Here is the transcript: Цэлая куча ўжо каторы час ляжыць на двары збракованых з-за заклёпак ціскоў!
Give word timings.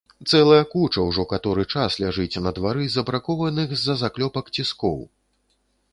Цэлая 0.29 0.61
куча 0.69 1.03
ўжо 1.09 1.25
каторы 1.33 1.65
час 1.75 1.99
ляжыць 2.03 2.41
на 2.47 2.55
двары 2.61 2.89
збракованых 2.97 3.67
з-за 3.77 3.95
заклёпак 4.03 4.45
ціскоў! 4.57 4.97